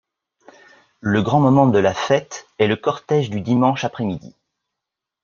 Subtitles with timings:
[1.01, 4.35] Le grand moment de la fête est le cortège du dimanche après-midi.